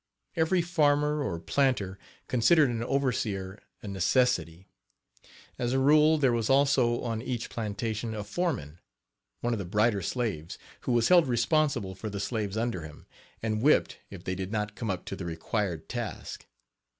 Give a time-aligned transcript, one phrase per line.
[0.35, 4.65] Every farmer or planter considered an overseer a necessity.
[5.59, 8.79] As a rule, there was also on each plantation, a foreman
[9.41, 13.05] one of the brighter slaves, who was held responsible for the slaves under him,
[13.43, 16.47] and whipped if they did not come up to the required task.